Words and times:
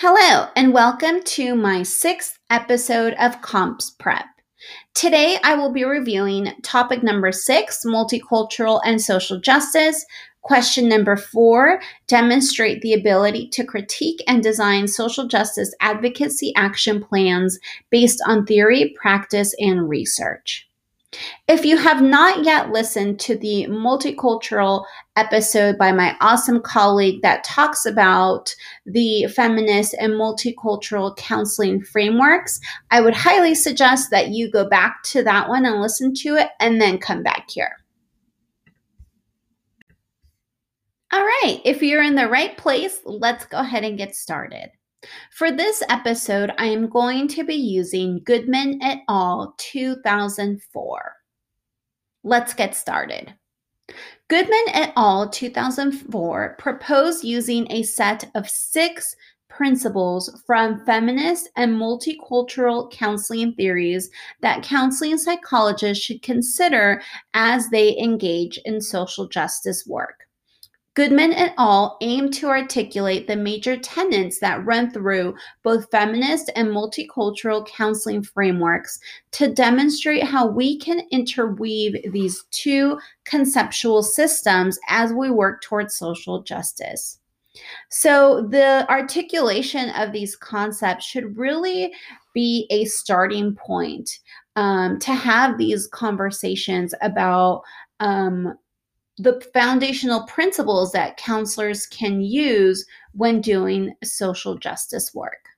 Hello, 0.00 0.46
and 0.54 0.72
welcome 0.72 1.24
to 1.24 1.56
my 1.56 1.82
sixth 1.82 2.38
episode 2.50 3.14
of 3.14 3.42
Comps 3.42 3.90
Prep. 3.90 4.26
Today, 4.94 5.40
I 5.42 5.56
will 5.56 5.72
be 5.72 5.82
reviewing 5.82 6.52
topic 6.62 7.02
number 7.02 7.32
six 7.32 7.80
multicultural 7.84 8.80
and 8.84 9.02
social 9.02 9.40
justice. 9.40 10.06
Question 10.42 10.88
number 10.88 11.16
four 11.16 11.80
demonstrate 12.06 12.80
the 12.80 12.94
ability 12.94 13.48
to 13.48 13.64
critique 13.64 14.22
and 14.28 14.40
design 14.40 14.86
social 14.86 15.26
justice 15.26 15.74
advocacy 15.80 16.52
action 16.54 17.02
plans 17.02 17.58
based 17.90 18.22
on 18.24 18.46
theory, 18.46 18.94
practice, 19.02 19.52
and 19.58 19.88
research. 19.88 20.67
If 21.48 21.64
you 21.64 21.78
have 21.78 22.02
not 22.02 22.44
yet 22.44 22.70
listened 22.70 23.18
to 23.20 23.36
the 23.36 23.66
multicultural 23.70 24.84
episode 25.16 25.78
by 25.78 25.90
my 25.90 26.14
awesome 26.20 26.60
colleague 26.60 27.22
that 27.22 27.44
talks 27.44 27.86
about 27.86 28.54
the 28.84 29.26
feminist 29.34 29.94
and 29.98 30.12
multicultural 30.12 31.16
counseling 31.16 31.82
frameworks, 31.82 32.60
I 32.90 33.00
would 33.00 33.14
highly 33.14 33.54
suggest 33.54 34.10
that 34.10 34.28
you 34.28 34.50
go 34.50 34.68
back 34.68 35.02
to 35.04 35.22
that 35.24 35.48
one 35.48 35.64
and 35.64 35.80
listen 35.80 36.12
to 36.16 36.36
it 36.36 36.50
and 36.60 36.78
then 36.80 36.98
come 36.98 37.22
back 37.22 37.48
here. 37.50 37.76
All 41.10 41.24
right, 41.24 41.62
if 41.64 41.82
you're 41.82 42.02
in 42.02 42.16
the 42.16 42.28
right 42.28 42.54
place, 42.58 43.00
let's 43.06 43.46
go 43.46 43.58
ahead 43.58 43.82
and 43.82 43.96
get 43.96 44.14
started. 44.14 44.70
For 45.30 45.52
this 45.52 45.82
episode, 45.88 46.52
I 46.58 46.66
am 46.66 46.88
going 46.88 47.28
to 47.28 47.44
be 47.44 47.54
using 47.54 48.20
Goodman 48.24 48.80
et 48.82 49.02
al. 49.08 49.54
2004. 49.58 51.16
Let's 52.24 52.54
get 52.54 52.74
started. 52.74 53.34
Goodman 54.28 54.64
et 54.74 54.92
al. 54.96 55.28
2004 55.28 56.56
proposed 56.58 57.24
using 57.24 57.70
a 57.70 57.82
set 57.84 58.30
of 58.34 58.48
six 58.48 59.14
principles 59.48 60.42
from 60.46 60.84
feminist 60.84 61.48
and 61.56 61.72
multicultural 61.74 62.90
counseling 62.92 63.54
theories 63.54 64.10
that 64.40 64.62
counseling 64.62 65.16
psychologists 65.16 66.04
should 66.04 66.22
consider 66.22 67.00
as 67.34 67.70
they 67.70 67.96
engage 67.98 68.58
in 68.64 68.80
social 68.80 69.26
justice 69.26 69.86
work. 69.86 70.27
Goodman 70.98 71.32
et 71.34 71.54
al. 71.58 71.96
aim 72.00 72.28
to 72.32 72.48
articulate 72.48 73.28
the 73.28 73.36
major 73.36 73.76
tenets 73.76 74.40
that 74.40 74.66
run 74.66 74.90
through 74.90 75.36
both 75.62 75.88
feminist 75.92 76.50
and 76.56 76.70
multicultural 76.70 77.64
counseling 77.68 78.20
frameworks 78.20 78.98
to 79.30 79.46
demonstrate 79.54 80.24
how 80.24 80.48
we 80.48 80.76
can 80.76 81.02
interweave 81.12 82.12
these 82.12 82.42
two 82.50 82.98
conceptual 83.22 84.02
systems 84.02 84.76
as 84.88 85.12
we 85.12 85.30
work 85.30 85.62
towards 85.62 85.94
social 85.94 86.42
justice. 86.42 87.20
So, 87.90 88.48
the 88.50 88.84
articulation 88.90 89.90
of 89.90 90.10
these 90.10 90.34
concepts 90.34 91.04
should 91.04 91.38
really 91.38 91.92
be 92.34 92.66
a 92.70 92.86
starting 92.86 93.54
point 93.54 94.18
um, 94.56 94.98
to 94.98 95.14
have 95.14 95.58
these 95.58 95.86
conversations 95.86 96.92
about 97.00 97.62
um, 98.00 98.58
the 99.18 99.40
foundational 99.52 100.22
principles 100.24 100.92
that 100.92 101.16
counselors 101.16 101.86
can 101.86 102.20
use 102.20 102.86
when 103.12 103.40
doing 103.40 103.94
social 104.04 104.56
justice 104.56 105.12
work. 105.14 105.48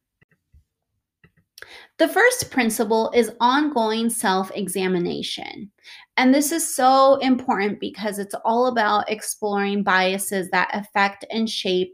The 1.98 2.08
first 2.08 2.50
principle 2.50 3.10
is 3.14 3.32
ongoing 3.40 4.08
self 4.08 4.50
examination. 4.54 5.70
And 6.16 6.34
this 6.34 6.50
is 6.50 6.74
so 6.74 7.16
important 7.16 7.78
because 7.78 8.18
it's 8.18 8.34
all 8.44 8.66
about 8.66 9.10
exploring 9.10 9.82
biases 9.82 10.48
that 10.50 10.70
affect 10.72 11.26
and 11.30 11.48
shape 11.48 11.92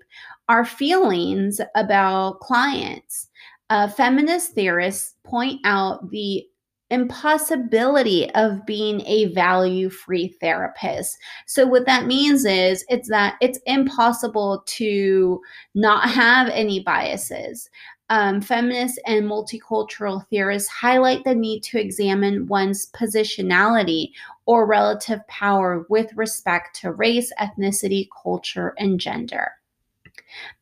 our 0.49 0.65
feelings 0.65 1.61
about 1.75 2.39
clients. 2.39 3.29
Uh, 3.69 3.89
feminist 3.89 4.53
theorists 4.53 5.17
point 5.25 5.61
out 5.65 6.09
the 6.11 6.47
impossibility 6.91 8.31
of 8.35 8.65
being 8.65 9.01
a 9.07 9.27
value 9.33 9.91
free 9.91 10.29
therapist. 10.41 11.19
So 11.47 11.67
what 11.67 11.87
that 11.87 12.07
means 12.07 12.45
is 12.45 12.85
it's 12.89 13.09
that 13.09 13.35
it's 13.41 13.59
impossible 13.67 14.63
to 14.67 15.41
not 15.75 16.09
have 16.09 16.49
any 16.49 16.81
biases. 16.81 17.69
Um, 18.09 18.41
feminist 18.41 19.01
and 19.05 19.27
multicultural 19.27 20.25
theorists 20.29 20.69
highlight 20.69 21.25
the 21.25 21.35
need 21.35 21.63
to 21.65 21.81
examine 21.81 22.47
one's 22.47 22.89
positionality 22.93 24.11
or 24.47 24.65
relative 24.65 25.27
power 25.27 25.85
with 25.89 26.13
respect 26.15 26.81
to 26.83 26.93
race, 26.93 27.33
ethnicity, 27.41 28.07
culture, 28.23 28.75
and 28.79 29.01
gender. 29.01 29.51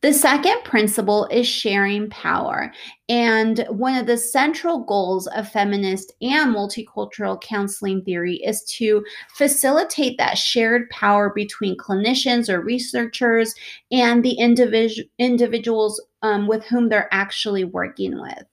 The 0.00 0.12
second 0.12 0.64
principle 0.64 1.26
is 1.30 1.46
sharing 1.46 2.10
power. 2.10 2.72
And 3.08 3.66
one 3.68 3.96
of 3.96 4.06
the 4.06 4.16
central 4.16 4.80
goals 4.80 5.26
of 5.28 5.48
feminist 5.48 6.12
and 6.20 6.54
multicultural 6.54 7.40
counseling 7.40 8.02
theory 8.02 8.36
is 8.36 8.62
to 8.76 9.04
facilitate 9.34 10.18
that 10.18 10.38
shared 10.38 10.88
power 10.90 11.32
between 11.34 11.76
clinicians 11.76 12.48
or 12.48 12.60
researchers 12.60 13.54
and 13.90 14.24
the 14.24 14.36
individu- 14.40 15.08
individuals 15.18 16.02
um, 16.22 16.46
with 16.46 16.64
whom 16.64 16.88
they're 16.88 17.12
actually 17.12 17.64
working 17.64 18.20
with. 18.20 18.44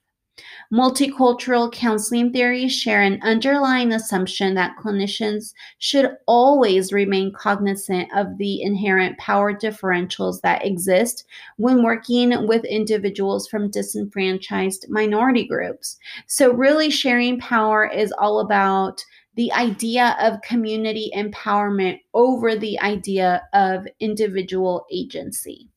Multicultural 0.72 1.70
counseling 1.70 2.32
theories 2.32 2.72
share 2.72 3.02
an 3.02 3.20
underlying 3.22 3.92
assumption 3.92 4.54
that 4.54 4.76
clinicians 4.78 5.52
should 5.78 6.16
always 6.26 6.90
remain 6.92 7.32
cognizant 7.34 8.08
of 8.16 8.38
the 8.38 8.62
inherent 8.62 9.18
power 9.18 9.52
differentials 9.52 10.40
that 10.40 10.64
exist 10.64 11.26
when 11.58 11.82
working 11.82 12.46
with 12.46 12.64
individuals 12.64 13.46
from 13.46 13.70
disenfranchised 13.70 14.86
minority 14.88 15.46
groups. 15.46 15.98
So, 16.26 16.52
really, 16.52 16.88
sharing 16.88 17.38
power 17.38 17.86
is 17.86 18.12
all 18.12 18.40
about 18.40 19.04
the 19.34 19.52
idea 19.52 20.16
of 20.20 20.40
community 20.40 21.10
empowerment 21.14 22.00
over 22.14 22.56
the 22.56 22.80
idea 22.80 23.42
of 23.52 23.86
individual 24.00 24.86
agency. 24.90 25.71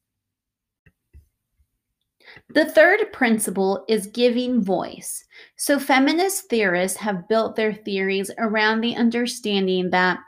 The 2.50 2.66
third 2.66 3.12
principle 3.13 3.85
is 3.88 4.07
giving 4.07 4.63
voice. 4.63 5.23
So, 5.57 5.79
feminist 5.79 6.50
theorists 6.50 6.97
have 6.97 7.28
built 7.28 7.56
their 7.56 7.73
theories 7.73 8.31
around 8.38 8.81
the 8.81 8.96
understanding 8.96 9.90
that 9.91 10.19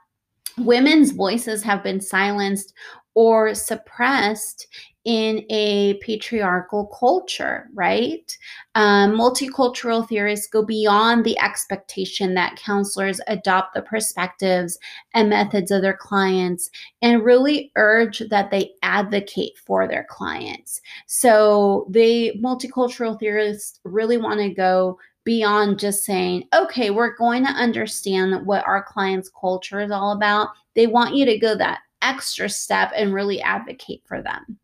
women's 0.57 1.11
voices 1.11 1.63
have 1.63 1.83
been 1.83 2.01
silenced 2.01 2.73
or 3.13 3.53
suppressed 3.53 4.67
in 5.07 5.45
a 5.49 5.93
patriarchal 6.01 6.87
culture, 6.87 7.69
right? 7.73 8.37
Um, 8.75 9.13
multicultural 9.13 10.05
theorists 10.05 10.47
go 10.47 10.65
beyond 10.65 11.23
the 11.23 11.39
expectation 11.39 12.33
that 12.33 12.57
counselors 12.57 13.21
adopt 13.27 13.73
the 13.73 13.83
perspectives 13.83 14.77
and 15.13 15.29
methods 15.29 15.71
of 15.71 15.81
their 15.81 15.95
clients 15.95 16.69
and 17.01 17.23
really 17.23 17.71
urge 17.77 18.21
that 18.29 18.51
they 18.51 18.71
advocate 18.83 19.57
for 19.65 19.87
their 19.87 20.05
clients. 20.09 20.81
So, 21.05 21.87
the 21.89 22.33
multicultural 22.43 23.17
theorists 23.17 23.79
really 23.85 24.17
want 24.17 24.41
to 24.41 24.49
go 24.49 24.99
beyond 25.23 25.79
just 25.79 26.03
saying, 26.03 26.49
okay, 26.53 26.89
we're 26.89 27.15
going 27.15 27.45
to 27.45 27.51
understand 27.51 28.45
what 28.45 28.67
our 28.67 28.83
client's 28.83 29.31
culture 29.39 29.79
is 29.79 29.91
all 29.91 30.11
about. 30.11 30.49
They 30.75 30.87
want 30.87 31.15
you 31.15 31.25
to 31.27 31.37
go 31.37 31.55
that 31.55 31.79
extra 32.01 32.49
step 32.49 32.91
and 32.93 33.13
really 33.13 33.41
advocate 33.41 34.03
for 34.05 34.21
them. 34.21 34.59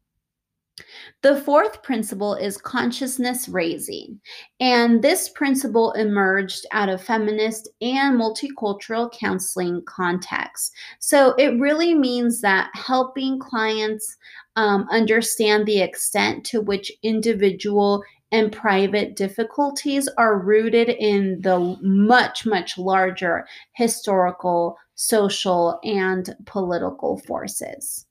The 1.21 1.41
fourth 1.41 1.83
principle 1.83 2.35
is 2.35 2.57
consciousness 2.57 3.47
raising. 3.47 4.19
And 4.59 5.01
this 5.01 5.29
principle 5.29 5.91
emerged 5.93 6.65
out 6.71 6.89
of 6.89 7.01
feminist 7.01 7.69
and 7.81 8.19
multicultural 8.19 9.11
counseling 9.11 9.83
contexts. 9.85 10.71
So 10.99 11.33
it 11.35 11.59
really 11.59 11.93
means 11.93 12.41
that 12.41 12.69
helping 12.73 13.39
clients 13.39 14.17
um, 14.55 14.87
understand 14.91 15.65
the 15.65 15.81
extent 15.81 16.45
to 16.45 16.61
which 16.61 16.91
individual 17.03 18.03
and 18.33 18.51
private 18.51 19.15
difficulties 19.15 20.09
are 20.17 20.39
rooted 20.39 20.89
in 20.89 21.39
the 21.41 21.77
much, 21.81 22.45
much 22.45 22.77
larger 22.79 23.45
historical, 23.73 24.75
social, 24.95 25.79
and 25.83 26.35
political 26.45 27.19
forces. 27.19 28.07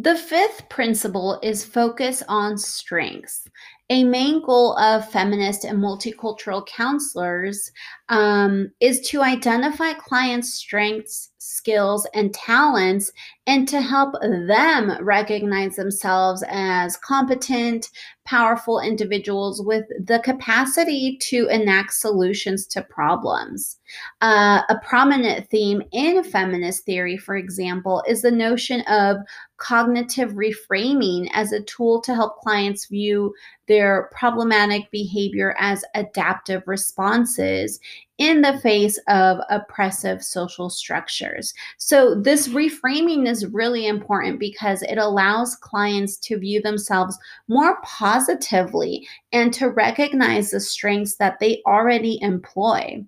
The 0.00 0.14
fifth 0.14 0.68
principle 0.68 1.40
is 1.42 1.64
focus 1.64 2.22
on 2.28 2.56
strengths. 2.56 3.48
A 3.90 4.04
main 4.04 4.40
goal 4.46 4.78
of 4.78 5.10
feminist 5.10 5.64
and 5.64 5.80
multicultural 5.80 6.64
counselors 6.68 7.72
um, 8.08 8.70
is 8.78 9.00
to 9.08 9.22
identify 9.22 9.94
clients' 9.94 10.54
strengths, 10.54 11.32
skills, 11.48 12.06
and 12.14 12.32
talents 12.34 13.10
and 13.46 13.66
to 13.66 13.80
help 13.80 14.14
them 14.20 15.02
recognize 15.02 15.76
themselves 15.76 16.44
as 16.48 16.96
competent, 16.98 17.88
powerful 18.26 18.78
individuals 18.78 19.62
with 19.62 19.86
the 20.04 20.18
capacity 20.18 21.16
to 21.16 21.48
enact 21.48 21.94
solutions 21.94 22.66
to 22.66 22.82
problems. 22.82 23.78
Uh, 24.20 24.60
a 24.68 24.78
prominent 24.84 25.48
theme 25.48 25.82
in 25.92 26.22
feminist 26.22 26.84
theory, 26.84 27.16
for 27.16 27.36
example, 27.36 28.02
is 28.06 28.20
the 28.20 28.30
notion 28.30 28.82
of 28.82 29.16
cognitive 29.56 30.32
reframing 30.32 31.28
as 31.32 31.52
a 31.52 31.62
tool 31.62 32.00
to 32.02 32.14
help 32.14 32.36
clients 32.40 32.86
view 32.86 33.34
their 33.66 34.10
problematic 34.12 34.90
behavior 34.90 35.54
as 35.58 35.84
adaptive 35.94 36.62
responses 36.66 37.80
in 38.18 38.42
the 38.42 38.58
face 38.58 38.98
of 39.08 39.38
oppressive 39.48 40.22
social 40.22 40.68
structures. 40.68 41.54
So, 41.78 42.14
this 42.14 42.48
reframing 42.48 43.28
is 43.28 43.46
really 43.46 43.86
important 43.86 44.38
because 44.38 44.82
it 44.82 44.98
allows 44.98 45.56
clients 45.56 46.16
to 46.18 46.38
view 46.38 46.60
themselves 46.60 47.18
more 47.46 47.80
positively 47.82 49.06
and 49.32 49.52
to 49.54 49.70
recognize 49.70 50.50
the 50.50 50.60
strengths 50.60 51.16
that 51.16 51.38
they 51.38 51.62
already 51.66 52.18
employ. 52.20 53.04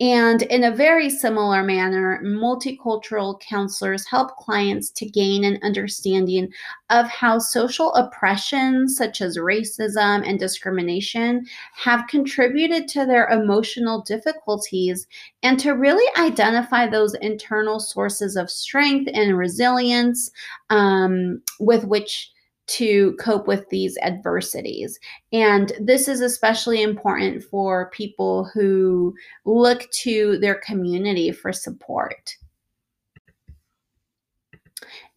And 0.00 0.42
in 0.42 0.64
a 0.64 0.74
very 0.74 1.08
similar 1.08 1.62
manner, 1.62 2.20
multicultural 2.22 3.40
counselors 3.40 4.06
help 4.06 4.36
clients 4.36 4.90
to 4.90 5.06
gain 5.06 5.44
an 5.44 5.58
understanding 5.62 6.52
of 6.90 7.08
how 7.08 7.38
social 7.38 7.94
oppressions 7.94 8.96
such 8.96 9.20
as 9.20 9.38
racism 9.38 10.28
and 10.28 10.38
discrimination, 10.38 11.46
have 11.74 12.06
contributed 12.08 12.88
to 12.88 13.06
their 13.06 13.28
emotional 13.28 14.02
difficulties 14.02 15.06
and 15.42 15.58
to 15.60 15.72
really 15.72 16.06
identify 16.18 16.86
those 16.86 17.14
internal 17.14 17.80
sources 17.80 18.36
of 18.36 18.50
strength 18.50 19.10
and 19.14 19.38
resilience 19.38 20.30
um, 20.70 21.40
with 21.58 21.84
which 21.84 22.30
to 22.66 23.16
cope 23.20 23.46
with 23.46 23.68
these 23.68 23.96
adversities. 24.02 24.98
And 25.32 25.72
this 25.80 26.08
is 26.08 26.20
especially 26.20 26.82
important 26.82 27.42
for 27.44 27.90
people 27.90 28.50
who 28.52 29.14
look 29.44 29.90
to 29.92 30.38
their 30.38 30.56
community 30.56 31.32
for 31.32 31.52
support. 31.52 32.36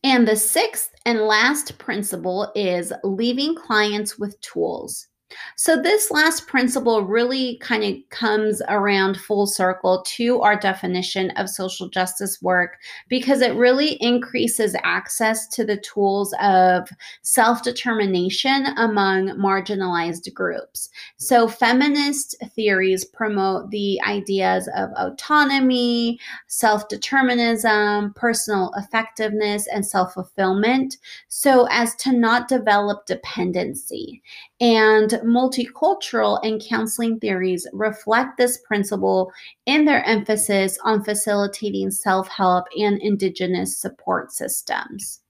And 0.03 0.25
the 0.25 0.35
sixth 0.35 0.93
and 1.05 1.21
last 1.21 1.77
principle 1.77 2.51
is 2.55 2.93
leaving 3.03 3.53
clients 3.55 4.17
with 4.17 4.39
tools. 4.39 5.08
So, 5.55 5.81
this 5.81 6.09
last 6.09 6.47
principle 6.47 7.03
really 7.03 7.57
kind 7.57 7.83
of 7.83 8.09
comes 8.09 8.61
around 8.67 9.17
full 9.17 9.45
circle 9.45 10.03
to 10.07 10.41
our 10.41 10.55
definition 10.55 11.31
of 11.31 11.49
social 11.49 11.87
justice 11.89 12.41
work 12.41 12.77
because 13.09 13.41
it 13.41 13.53
really 13.55 13.93
increases 14.01 14.75
access 14.83 15.47
to 15.49 15.63
the 15.63 15.77
tools 15.77 16.33
of 16.41 16.89
self 17.21 17.61
determination 17.63 18.67
among 18.77 19.29
marginalized 19.29 20.33
groups. 20.33 20.89
So, 21.17 21.47
feminist 21.47 22.35
theories 22.55 23.05
promote 23.05 23.69
the 23.69 24.01
ideas 24.07 24.69
of 24.75 24.89
autonomy, 24.97 26.19
self 26.47 26.87
determinism, 26.87 28.13
personal 28.15 28.71
effectiveness, 28.77 29.67
and 29.67 29.85
self 29.85 30.13
fulfillment 30.13 30.97
so 31.27 31.67
as 31.69 31.95
to 31.95 32.11
not 32.11 32.47
develop 32.47 33.05
dependency. 33.05 34.21
And 34.61 35.18
multicultural 35.23 36.39
and 36.43 36.63
counseling 36.63 37.19
theories 37.19 37.67
reflect 37.73 38.37
this 38.37 38.57
principle 38.67 39.31
in 39.65 39.85
their 39.85 40.03
emphasis 40.05 40.77
on 40.83 41.03
facilitating 41.03 41.91
self 41.91 42.27
help 42.27 42.65
and 42.77 43.01
Indigenous 43.01 43.77
support 43.77 44.31
systems. 44.31 45.21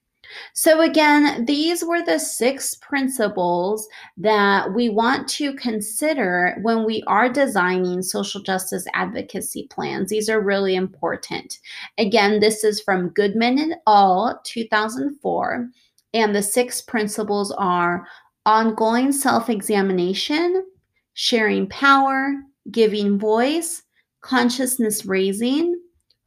So, 0.53 0.81
again, 0.81 1.45
these 1.45 1.83
were 1.83 2.03
the 2.03 2.19
six 2.19 2.75
principles 2.75 3.87
that 4.17 4.73
we 4.73 4.89
want 4.89 5.27
to 5.29 5.53
consider 5.55 6.57
when 6.61 6.85
we 6.85 7.03
are 7.07 7.29
designing 7.29 8.01
social 8.01 8.41
justice 8.41 8.85
advocacy 8.93 9.67
plans. 9.69 10.09
These 10.09 10.29
are 10.29 10.41
really 10.41 10.75
important. 10.75 11.59
Again, 11.97 12.39
this 12.39 12.63
is 12.63 12.81
from 12.81 13.09
Goodman 13.09 13.59
et 13.59 13.79
al., 13.87 14.39
2004. 14.43 15.69
And 16.13 16.35
the 16.35 16.41
six 16.41 16.81
principles 16.81 17.51
are 17.51 18.05
ongoing 18.45 19.11
self 19.11 19.49
examination, 19.49 20.65
sharing 21.13 21.67
power, 21.67 22.33
giving 22.71 23.19
voice, 23.19 23.83
consciousness 24.21 25.05
raising, 25.05 25.79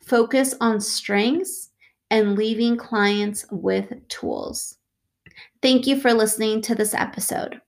focus 0.05 0.55
on 0.61 0.81
strengths, 0.81 1.71
and 2.11 2.37
leaving 2.37 2.77
clients 2.77 3.47
with 3.51 3.93
tools. 4.09 4.77
Thank 5.63 5.87
you 5.87 5.99
for 5.99 6.13
listening 6.13 6.61
to 6.63 6.75
this 6.75 6.95
episode. 6.95 7.61